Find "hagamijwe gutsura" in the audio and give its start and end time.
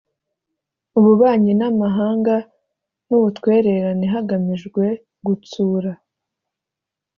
4.13-5.91